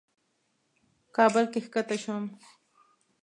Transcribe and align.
کابل 1.15 1.45
کې 1.51 1.59
کښته 1.73 1.95
شوم. 2.03 2.25